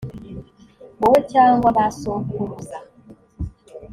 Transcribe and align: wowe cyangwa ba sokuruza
wowe 1.01 1.19
cyangwa 1.31 1.67
ba 1.77 1.85
sokuruza 1.99 2.77